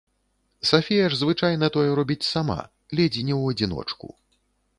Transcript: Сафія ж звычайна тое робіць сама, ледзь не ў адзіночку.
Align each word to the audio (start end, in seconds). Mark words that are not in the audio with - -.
Сафія 0.69 1.05
ж 1.13 1.19
звычайна 1.19 1.69
тое 1.75 1.85
робіць 1.99 2.29
сама, 2.33 2.57
ледзь 2.97 3.21
не 3.29 3.35
ў 3.41 3.57
адзіночку. 3.57 4.07